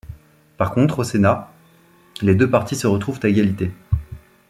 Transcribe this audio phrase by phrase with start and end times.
[0.57, 1.51] Par contre, au Sénat,
[2.23, 3.69] les deux partis se retrouvaient à égalité.